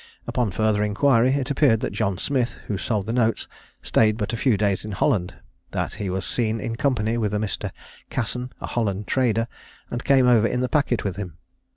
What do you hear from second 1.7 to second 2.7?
that John Smith,